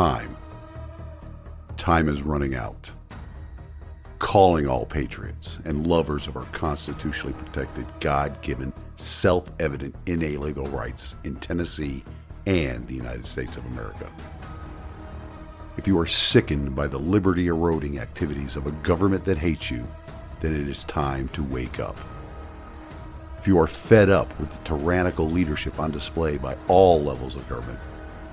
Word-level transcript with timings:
time. 0.00 0.34
Time 1.76 2.08
is 2.08 2.22
running 2.22 2.54
out. 2.54 2.90
Calling 4.18 4.66
all 4.66 4.86
patriots 4.86 5.58
and 5.66 5.86
lovers 5.86 6.26
of 6.26 6.38
our 6.38 6.46
constitutionally 6.52 7.34
protected, 7.34 7.84
God 8.00 8.40
given, 8.40 8.72
self 8.96 9.50
evident, 9.60 9.94
inalienable 10.06 10.68
rights 10.68 11.16
in 11.24 11.36
Tennessee 11.36 12.02
and 12.46 12.88
the 12.88 12.94
United 12.94 13.26
States 13.26 13.58
of 13.58 13.66
America. 13.66 14.10
If 15.76 15.86
you 15.86 15.98
are 15.98 16.06
sickened 16.06 16.74
by 16.74 16.86
the 16.86 16.98
liberty 16.98 17.48
eroding 17.48 17.98
activities 17.98 18.56
of 18.56 18.66
a 18.66 18.72
government 18.82 19.26
that 19.26 19.36
hates 19.36 19.70
you, 19.70 19.86
then 20.40 20.54
it 20.54 20.66
is 20.66 20.84
time 20.84 21.28
to 21.28 21.42
wake 21.42 21.78
up. 21.78 21.98
If 23.36 23.46
you 23.46 23.58
are 23.60 23.66
fed 23.66 24.08
up 24.08 24.30
with 24.40 24.50
the 24.50 24.64
tyrannical 24.64 25.28
leadership 25.28 25.78
on 25.78 25.90
display 25.90 26.38
by 26.38 26.56
all 26.68 27.02
levels 27.02 27.36
of 27.36 27.46
government, 27.50 27.78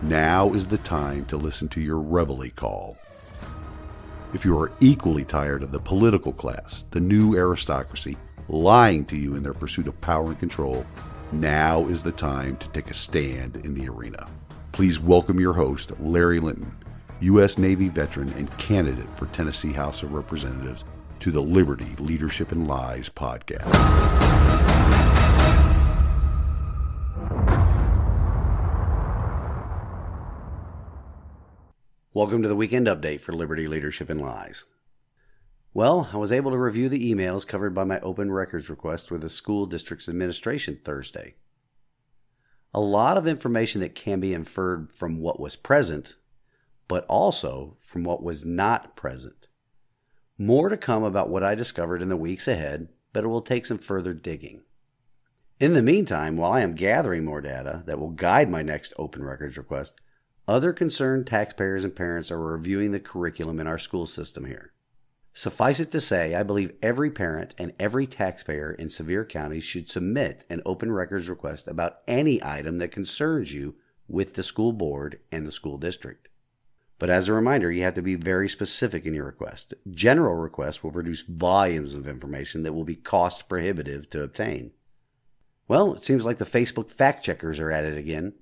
now 0.01 0.53
is 0.53 0.67
the 0.67 0.77
time 0.77 1.25
to 1.25 1.37
listen 1.37 1.67
to 1.69 1.81
your 1.81 1.99
reveille 1.99 2.49
call. 2.55 2.97
If 4.33 4.45
you 4.45 4.57
are 4.59 4.71
equally 4.79 5.25
tired 5.25 5.63
of 5.63 5.71
the 5.71 5.79
political 5.79 6.31
class, 6.31 6.85
the 6.91 6.99
new 6.99 7.35
aristocracy, 7.35 8.17
lying 8.49 9.05
to 9.05 9.15
you 9.15 9.35
in 9.35 9.43
their 9.43 9.53
pursuit 9.53 9.87
of 9.87 9.99
power 10.01 10.27
and 10.27 10.39
control, 10.39 10.85
now 11.31 11.85
is 11.87 12.03
the 12.03 12.11
time 12.11 12.57
to 12.57 12.69
take 12.69 12.89
a 12.89 12.93
stand 12.93 13.55
in 13.57 13.73
the 13.73 13.89
arena. 13.89 14.27
Please 14.71 14.99
welcome 14.99 15.39
your 15.39 15.53
host, 15.53 15.91
Larry 15.99 16.39
Linton, 16.39 16.71
U.S. 17.21 17.57
Navy 17.57 17.89
veteran 17.89 18.31
and 18.33 18.55
candidate 18.57 19.09
for 19.15 19.25
Tennessee 19.27 19.73
House 19.73 20.03
of 20.03 20.13
Representatives, 20.13 20.85
to 21.19 21.31
the 21.31 21.41
Liberty, 21.41 21.95
Leadership, 21.97 22.51
and 22.51 22.67
Lies 22.67 23.09
podcast. 23.09 23.65
Welcome 32.17 32.41
to 32.41 32.47
the 32.47 32.55
weekend 32.55 32.87
update 32.87 33.21
for 33.21 33.31
Liberty, 33.31 33.67
Leadership, 33.67 34.09
and 34.09 34.19
Lies. 34.19 34.65
Well, 35.71 36.09
I 36.11 36.17
was 36.17 36.31
able 36.31 36.49
to 36.49 36.57
review 36.57 36.89
the 36.89 37.13
emails 37.13 37.45
covered 37.45 37.75
by 37.75 37.83
my 37.83 37.99
open 37.99 38.31
records 38.31 38.71
request 38.71 39.11
with 39.11 39.21
the 39.21 39.29
school 39.29 39.67
district's 39.67 40.09
administration 40.09 40.79
Thursday. 40.83 41.35
A 42.73 42.79
lot 42.79 43.19
of 43.19 43.27
information 43.27 43.81
that 43.81 43.93
can 43.93 44.19
be 44.19 44.33
inferred 44.33 44.91
from 44.91 45.19
what 45.19 45.39
was 45.39 45.55
present, 45.55 46.15
but 46.87 47.05
also 47.05 47.77
from 47.81 48.03
what 48.03 48.23
was 48.23 48.43
not 48.43 48.95
present. 48.95 49.47
More 50.39 50.69
to 50.69 50.77
come 50.77 51.03
about 51.03 51.29
what 51.29 51.43
I 51.43 51.53
discovered 51.53 52.01
in 52.01 52.09
the 52.09 52.17
weeks 52.17 52.47
ahead, 52.47 52.89
but 53.13 53.25
it 53.25 53.27
will 53.27 53.43
take 53.43 53.67
some 53.67 53.77
further 53.77 54.15
digging. 54.15 54.63
In 55.59 55.75
the 55.75 55.83
meantime, 55.83 56.35
while 56.35 56.53
I 56.53 56.61
am 56.61 56.73
gathering 56.73 57.25
more 57.25 57.41
data 57.41 57.83
that 57.85 57.99
will 57.99 58.09
guide 58.09 58.49
my 58.49 58.63
next 58.63 58.91
open 58.97 59.23
records 59.23 59.55
request, 59.55 60.01
other 60.47 60.73
concerned 60.73 61.27
taxpayers 61.27 61.83
and 61.83 61.95
parents 61.95 62.31
are 62.31 62.39
reviewing 62.39 62.91
the 62.91 62.99
curriculum 62.99 63.59
in 63.59 63.67
our 63.67 63.77
school 63.77 64.05
system 64.05 64.45
here. 64.45 64.71
Suffice 65.33 65.79
it 65.79 65.91
to 65.91 66.01
say, 66.01 66.33
I 66.33 66.41
believe 66.41 66.73
every 66.81 67.11
parent 67.11 67.53
and 67.59 67.73
every 67.79 68.07
taxpayer 68.07 68.71
in 68.71 68.89
Sevier 68.89 69.23
County 69.23 69.59
should 69.59 69.89
submit 69.89 70.45
an 70.49 70.61
open 70.65 70.91
records 70.91 71.29
request 71.29 71.67
about 71.67 71.99
any 72.07 72.43
item 72.43 72.79
that 72.79 72.91
concerns 72.91 73.53
you 73.53 73.75
with 74.07 74.33
the 74.33 74.41
school 74.41 74.71
board 74.71 75.19
and 75.31 75.45
the 75.45 75.51
school 75.51 75.77
district. 75.77 76.29
But 76.97 77.11
as 77.11 77.27
a 77.27 77.33
reminder, 77.33 77.71
you 77.71 77.83
have 77.83 77.93
to 77.93 78.01
be 78.01 78.15
very 78.15 78.49
specific 78.49 79.05
in 79.05 79.13
your 79.13 79.25
request. 79.25 79.75
General 79.91 80.35
requests 80.35 80.83
will 80.83 80.91
produce 80.91 81.21
volumes 81.21 81.93
of 81.93 82.07
information 82.07 82.63
that 82.63 82.73
will 82.73 82.85
be 82.85 82.95
cost 82.95 83.47
prohibitive 83.47 84.09
to 84.09 84.23
obtain. 84.23 84.71
Well, 85.67 85.93
it 85.93 86.01
seems 86.01 86.25
like 86.25 86.39
the 86.39 86.45
Facebook 86.45 86.89
fact 86.89 87.23
checkers 87.23 87.59
are 87.59 87.71
at 87.71 87.85
it 87.85 87.97
again. 87.97 88.33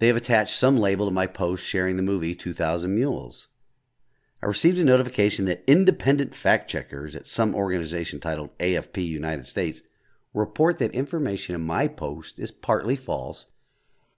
They 0.00 0.06
have 0.06 0.16
attached 0.16 0.56
some 0.56 0.78
label 0.78 1.04
to 1.06 1.12
my 1.12 1.26
post 1.26 1.64
sharing 1.64 1.96
the 1.96 2.02
movie 2.02 2.34
2000 2.34 2.92
Mules. 2.92 3.48
I 4.42 4.46
received 4.46 4.78
a 4.78 4.84
notification 4.84 5.44
that 5.44 5.62
independent 5.66 6.34
fact 6.34 6.70
checkers 6.70 7.14
at 7.14 7.26
some 7.26 7.54
organization 7.54 8.18
titled 8.18 8.56
AFP 8.58 9.06
United 9.06 9.46
States 9.46 9.82
report 10.32 10.78
that 10.78 10.94
information 10.94 11.54
in 11.54 11.60
my 11.60 11.86
post 11.86 12.38
is 12.38 12.50
partly 12.50 12.96
false 12.96 13.48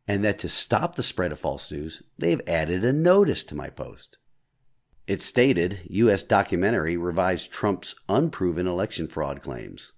and 0.06 0.24
that 0.24 0.38
to 0.38 0.48
stop 0.48 0.94
the 0.94 1.02
spread 1.02 1.32
of 1.32 1.40
false 1.40 1.70
news, 1.72 2.02
they 2.16 2.30
have 2.30 2.42
added 2.46 2.84
a 2.84 2.92
notice 2.92 3.42
to 3.44 3.56
my 3.56 3.68
post. 3.68 4.18
It 5.08 5.20
stated 5.20 5.80
U.S. 5.90 6.22
documentary 6.22 6.96
revives 6.96 7.48
Trump's 7.48 7.96
unproven 8.08 8.68
election 8.68 9.08
fraud 9.08 9.42
claims. 9.42 9.92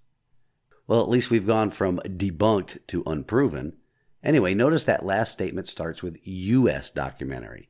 Well, 0.87 1.01
at 1.01 1.09
least 1.09 1.29
we've 1.29 1.45
gone 1.45 1.69
from 1.69 1.99
debunked 1.99 2.79
to 2.87 3.03
unproven 3.05 3.77
Anyway, 4.25 4.55
notice 4.55 4.83
that 4.85 5.05
last 5.05 5.31
statement 5.31 5.67
starts 5.67 6.01
with 6.01 6.17
U.S. 6.23 6.89
documentary. 6.89 7.69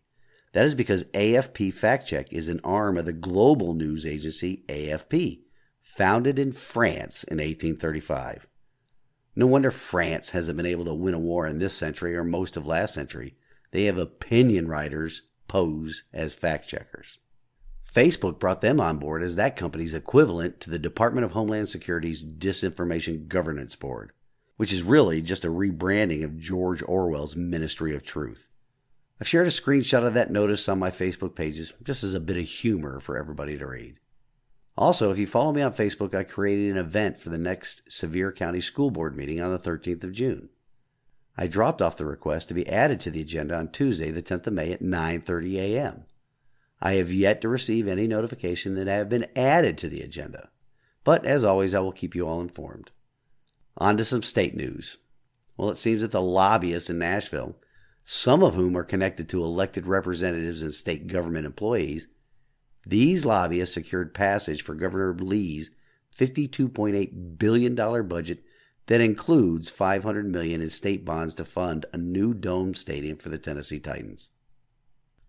That 0.53 0.65
is 0.65 0.73
because 0.73 1.03
AFP 1.05 1.73
Fact 1.73 2.07
Check 2.07 2.31
is 2.31 2.47
an 2.47 2.61
arm 2.63 2.97
of 2.97 3.05
the 3.05 3.11
global 3.11 3.73
news 3.73 4.05
agency 4.05 4.63
AFP, 4.69 5.41
founded 5.81 6.39
in 6.39 6.53
France 6.53 7.25
in 7.25 7.39
1835. 7.39 8.47
No 9.35 9.47
wonder 9.47 9.69
France 9.69 10.29
hasn't 10.29 10.55
been 10.55 10.65
able 10.65 10.85
to 10.85 10.93
win 10.93 11.13
a 11.13 11.19
war 11.19 11.45
in 11.45 11.57
this 11.57 11.73
century 11.73 12.15
or 12.15 12.23
most 12.23 12.55
of 12.55 12.65
last 12.65 12.93
century. 12.93 13.35
They 13.71 13.83
have 13.83 13.97
opinion 13.97 14.69
writers 14.69 15.23
pose 15.49 16.03
as 16.13 16.33
fact 16.33 16.69
checkers. 16.69 17.19
Facebook 17.93 18.39
brought 18.39 18.61
them 18.61 18.79
on 18.79 18.97
board 18.97 19.23
as 19.23 19.35
that 19.35 19.57
company's 19.57 19.93
equivalent 19.93 20.61
to 20.61 20.69
the 20.69 20.79
Department 20.79 21.25
of 21.25 21.31
Homeland 21.31 21.67
Security's 21.67 22.23
Disinformation 22.23 23.27
Governance 23.27 23.75
Board 23.75 24.13
which 24.57 24.71
is 24.71 24.83
really 24.83 25.21
just 25.21 25.45
a 25.45 25.49
rebranding 25.49 26.23
of 26.23 26.39
George 26.39 26.81
Orwell's 26.83 27.35
Ministry 27.35 27.95
of 27.95 28.03
Truth. 28.05 28.49
I've 29.19 29.27
shared 29.27 29.47
a 29.47 29.51
screenshot 29.51 30.05
of 30.05 30.13
that 30.13 30.31
notice 30.31 30.67
on 30.67 30.79
my 30.79 30.91
Facebook 30.91 31.35
pages 31.35 31.73
just 31.83 32.03
as 32.03 32.13
a 32.13 32.19
bit 32.19 32.37
of 32.37 32.43
humor 32.43 32.99
for 32.99 33.17
everybody 33.17 33.57
to 33.57 33.65
read. 33.65 33.99
Also, 34.77 35.09
if 35.11 35.17
you 35.17 35.25
follow 35.25 35.53
me 35.53 35.61
on 35.61 35.73
Facebook, 35.73 36.13
I 36.13 36.23
created 36.23 36.71
an 36.71 36.77
event 36.77 37.19
for 37.19 37.29
the 37.29 37.37
next 37.37 37.89
Sevier 37.89 38.33
County 38.33 38.59
School 38.59 38.91
Board 38.91 39.15
meeting 39.15 39.39
on 39.39 39.51
the 39.51 39.59
13th 39.59 40.03
of 40.03 40.11
June. 40.11 40.49
I 41.37 41.47
dropped 41.47 41.81
off 41.81 41.97
the 41.97 42.05
request 42.05 42.49
to 42.49 42.53
be 42.53 42.67
added 42.67 42.99
to 43.01 43.11
the 43.11 43.21
agenda 43.21 43.57
on 43.57 43.69
Tuesday, 43.69 44.11
the 44.11 44.21
10th 44.21 44.47
of 44.47 44.53
May 44.53 44.71
at 44.71 44.81
9:30 44.81 45.55
a.m. 45.55 46.03
I 46.81 46.93
have 46.93 47.11
yet 47.11 47.41
to 47.41 47.49
receive 47.49 47.87
any 47.87 48.07
notification 48.07 48.75
that 48.75 48.89
I 48.89 48.95
have 48.95 49.09
been 49.09 49.27
added 49.35 49.77
to 49.79 49.89
the 49.89 50.01
agenda. 50.01 50.49
But 51.03 51.25
as 51.25 51.43
always, 51.43 51.73
I 51.73 51.79
will 51.79 51.91
keep 51.91 52.15
you 52.15 52.27
all 52.27 52.41
informed. 52.41 52.91
On 53.77 53.97
to 53.97 54.05
some 54.05 54.23
state 54.23 54.55
news. 54.55 54.97
Well, 55.57 55.69
it 55.69 55.77
seems 55.77 56.01
that 56.01 56.11
the 56.11 56.21
lobbyists 56.21 56.89
in 56.89 56.99
Nashville, 56.99 57.55
some 58.03 58.43
of 58.43 58.55
whom 58.55 58.77
are 58.77 58.83
connected 58.83 59.27
to 59.29 59.43
elected 59.43 59.87
representatives 59.87 60.61
and 60.61 60.73
state 60.73 61.07
government 61.07 61.45
employees, 61.45 62.07
these 62.87 63.25
lobbyists 63.25 63.73
secured 63.73 64.13
passage 64.13 64.61
for 64.61 64.75
Governor 64.75 65.13
Lee's 65.13 65.71
$52.8 66.17 67.37
billion 67.37 67.75
budget 68.07 68.43
that 68.87 69.01
includes 69.01 69.69
500 69.69 70.31
million 70.31 70.61
in 70.61 70.69
state 70.69 71.03
bonds 71.03 71.35
to 71.35 71.45
fund 71.45 71.85
a 71.91 71.97
new 71.97 72.33
dome 72.33 72.75
stadium 72.75 73.17
for 73.17 73.29
the 73.29 73.37
Tennessee 73.37 73.79
Titans. 73.79 74.31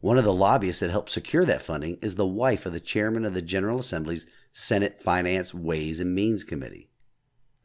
One 0.01 0.19
of 0.19 0.25
the 0.25 0.35
lobbyists 0.35 0.81
that 0.81 0.91
helped 0.91 1.11
secure 1.11 1.45
that 1.47 1.63
funding 1.63 1.99
is 2.03 2.17
the 2.17 2.27
wife 2.27 2.67
of 2.67 2.75
the 2.75 2.81
chairman 2.81 3.25
of 3.25 3.33
the 3.33 3.43
General 3.43 3.79
Assembly's 3.79 4.27
Senate 4.53 5.01
Finance 5.01 5.55
Ways 5.55 6.01
and 6.01 6.15
Means 6.15 6.45
Committee. 6.45 6.91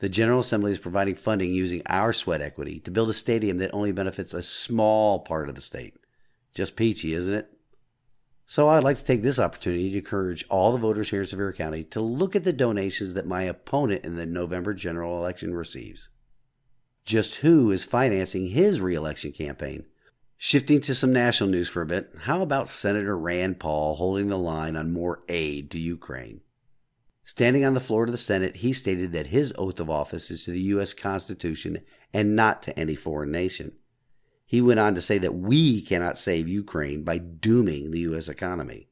The 0.02 0.10
General 0.10 0.40
Assembly 0.40 0.72
is 0.72 0.80
providing 0.80 1.14
funding 1.14 1.54
using 1.54 1.84
our 1.86 2.12
sweat 2.12 2.42
equity 2.42 2.80
to 2.80 2.90
build 2.90 3.12
a 3.12 3.14
stadium 3.14 3.60
that 3.60 3.70
only 3.72 3.92
benefits 3.92 4.34
a 4.34 4.42
small 4.42 5.20
part 5.20 5.48
of 5.48 5.54
the 5.54 5.62
state. 5.62 5.94
Just 6.56 6.76
peachy, 6.76 7.14
isn't 7.14 7.36
it? 7.36 7.54
So 8.48 8.68
I'd 8.68 8.84
like 8.84 8.98
to 8.98 9.04
take 9.04 9.22
this 9.22 9.38
opportunity 9.38 9.92
to 9.92 10.00
encourage 10.00 10.44
all 10.50 10.72
the 10.72 10.80
voters 10.80 11.12
here 11.12 11.22
in 11.22 11.28
Sevier 11.28 11.54
County 11.54 11.84
to 11.84 12.02
look 12.02 12.36
at 12.36 12.44
the 12.44 12.52
donations 12.52 13.14
that 13.14 13.28
my 13.28 13.44
opponent 13.44 14.04
in 14.04 14.16
the 14.16 14.26
November 14.26 14.74
general 14.74 15.20
election 15.20 15.54
receives. 15.54 16.10
Just 17.06 17.36
who 17.36 17.70
is 17.70 17.84
financing 17.84 18.48
his 18.48 18.82
reelection 18.82 19.32
campaign? 19.32 19.86
Shifting 20.36 20.82
to 20.82 20.96
some 20.96 21.14
national 21.14 21.52
news 21.52 21.70
for 21.70 21.84
a 21.84 21.86
bit, 21.86 22.12
how 22.22 22.42
about 22.42 22.68
Senator 22.68 23.16
Rand 23.16 23.60
Paul 23.60 23.98
holding 23.98 24.30
the 24.30 24.38
line 24.40 24.76
on 24.76 24.92
more 24.92 25.22
aid 25.30 25.70
to 25.70 25.78
Ukraine? 25.78 26.42
Standing 27.32 27.64
on 27.64 27.76
the 27.76 27.80
floor 27.80 28.04
of 28.04 28.12
the 28.12 28.18
Senate, 28.18 28.58
he 28.58 28.74
stated 28.74 29.14
that 29.14 29.28
his 29.28 29.54
oath 29.58 29.80
of 29.80 29.90
office 29.90 30.30
is 30.30 30.44
to 30.44 30.52
the 30.52 30.60
U.S. 30.74 30.94
Constitution 30.94 31.80
and 32.12 32.36
not 32.36 32.62
to 32.64 32.78
any 32.78 32.94
foreign 32.94 33.32
nation. 33.32 33.78
He 34.46 34.60
went 34.60 34.82
on 34.82 34.96
to 34.96 35.02
say 35.02 35.18
that 35.18 35.34
we 35.34 35.82
cannot 35.82 36.18
save 36.18 36.50
Ukraine 36.50 37.04
by 37.04 37.20
dooming 37.20 37.92
the 37.92 38.02
U.S. 38.02 38.28
economy. 38.28 38.90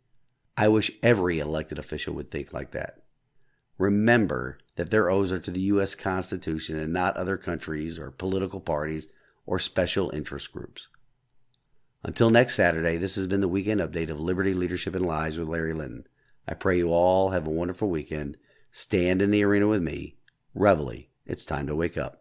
I 0.55 0.69
wish 0.69 0.89
every 1.03 1.39
elected 1.39 1.79
official 1.79 2.13
would 2.13 2.31
think 2.31 2.53
like 2.53 2.71
that. 2.71 3.03
Remember 3.77 4.57
that 4.77 4.89
their 4.89 5.09
oaths 5.09 5.33
are 5.33 5.39
to 5.39 5.51
the 5.51 5.59
U.S. 5.73 5.93
Constitution 5.93 6.79
and 6.79 6.93
not 6.93 7.17
other 7.17 7.35
countries 7.35 7.99
or 7.99 8.09
political 8.09 8.61
parties 8.61 9.07
or 9.45 9.59
special 9.59 10.11
interest 10.11 10.53
groups. 10.53 10.87
Until 12.05 12.29
next 12.29 12.55
Saturday, 12.55 12.95
this 12.95 13.17
has 13.17 13.27
been 13.27 13.41
the 13.41 13.49
weekend 13.49 13.81
update 13.81 14.09
of 14.09 14.21
Liberty, 14.21 14.53
Leadership, 14.53 14.95
and 14.95 15.05
Lies 15.05 15.37
with 15.37 15.49
Larry 15.49 15.73
Linton. 15.73 16.07
I 16.47 16.53
pray 16.53 16.77
you 16.77 16.91
all 16.91 17.29
have 17.29 17.47
a 17.47 17.51
wonderful 17.51 17.89
weekend. 17.89 18.37
Stand 18.71 19.21
in 19.21 19.31
the 19.31 19.43
arena 19.43 19.67
with 19.67 19.81
me. 19.81 20.17
Reveille, 20.53 21.09
it's 21.25 21.45
time 21.45 21.67
to 21.67 21.75
wake 21.75 21.97
up. 21.97 22.18